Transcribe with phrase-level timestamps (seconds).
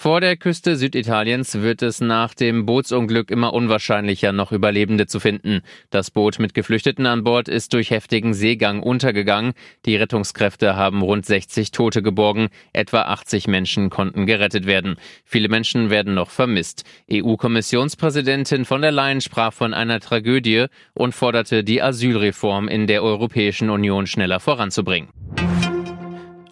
[0.00, 5.62] Vor der Küste Süditaliens wird es nach dem Bootsunglück immer unwahrscheinlicher, noch Überlebende zu finden.
[5.90, 9.54] Das Boot mit Geflüchteten an Bord ist durch heftigen Seegang untergegangen.
[9.86, 12.46] Die Rettungskräfte haben rund 60 Tote geborgen.
[12.72, 14.94] Etwa 80 Menschen konnten gerettet werden.
[15.24, 16.84] Viele Menschen werden noch vermisst.
[17.10, 23.68] EU-Kommissionspräsidentin von der Leyen sprach von einer Tragödie und forderte die Asylreform in der Europäischen
[23.68, 25.08] Union schneller voranzubringen.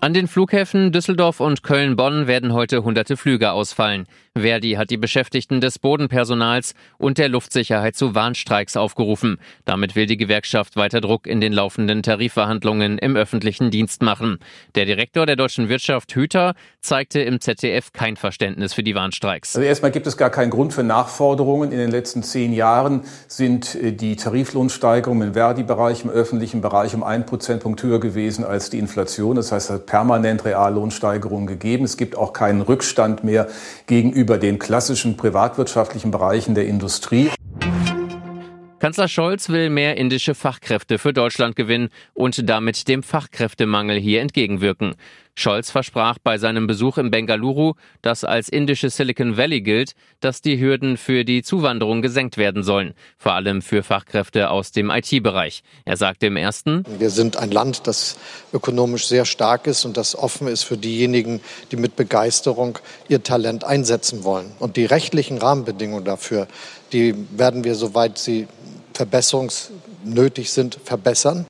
[0.07, 4.07] An den Flughäfen Düsseldorf und Köln-Bonn werden heute hunderte Flüge ausfallen.
[4.37, 9.39] Verdi hat die Beschäftigten des Bodenpersonals und der Luftsicherheit zu Warnstreiks aufgerufen.
[9.65, 14.39] Damit will die Gewerkschaft weiter Druck in den laufenden Tarifverhandlungen im öffentlichen Dienst machen.
[14.77, 19.57] Der Direktor der deutschen Wirtschaft Hüter zeigte im ZDF kein Verständnis für die Warnstreiks.
[19.57, 21.73] Also erstmal gibt es gar keinen Grund für Nachforderungen.
[21.73, 27.03] In den letzten zehn Jahren sind äh, die Tariflohnsteigerungen im Verdi-Bereich, im öffentlichen Bereich um
[27.03, 29.35] ein Prozentpunkt höher gewesen als die Inflation.
[29.35, 31.87] Das heißt, permanent Reallohnsteigerungen gegeben.
[31.87, 33.47] Es gibt auch keinen Rückstand mehr
[33.87, 37.31] gegenüber den klassischen privatwirtschaftlichen Bereichen der Industrie.
[38.87, 44.95] Kanzler Scholz will mehr indische Fachkräfte für Deutschland gewinnen und damit dem Fachkräftemangel hier entgegenwirken.
[45.35, 50.59] Scholz versprach bei seinem Besuch im Bengaluru, das als indische Silicon Valley gilt, dass die
[50.59, 55.63] Hürden für die Zuwanderung gesenkt werden sollen, vor allem für Fachkräfte aus dem IT-Bereich.
[55.85, 58.17] Er sagte im ersten, Wir sind ein Land, das
[58.55, 61.41] ökonomisch sehr stark ist und das offen ist für diejenigen,
[61.71, 62.79] die mit Begeisterung
[63.09, 64.53] ihr Talent einsetzen wollen.
[64.59, 66.49] Und die rechtlichen Rahmenbedingungen dafür,
[66.93, 68.47] die werden wir, soweit sie
[68.97, 71.47] verbesserungsnötig sind, verbessern.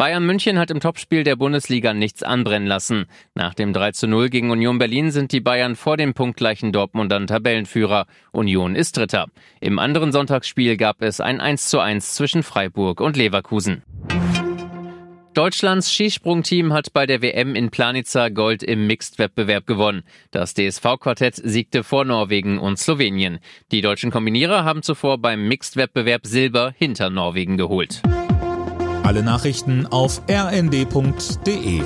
[0.00, 3.04] Bayern München hat im Topspiel der Bundesliga nichts anbrennen lassen.
[3.34, 7.26] Nach dem 3 zu 0 gegen Union Berlin sind die Bayern vor dem punktgleichen Dortmundern
[7.26, 8.06] Tabellenführer.
[8.32, 9.26] Union ist Dritter.
[9.60, 13.82] Im anderen Sonntagsspiel gab es ein 1 zu 1 zwischen Freiburg und Leverkusen.
[15.40, 20.02] Deutschlands Skisprungteam hat bei der WM in Planica Gold im Mixed-Wettbewerb gewonnen.
[20.32, 23.38] Das DSV-Quartett siegte vor Norwegen und Slowenien.
[23.72, 28.02] Die deutschen Kombinierer haben zuvor beim Mixed-Wettbewerb Silber hinter Norwegen geholt.
[29.02, 31.80] Alle Nachrichten auf rnd.de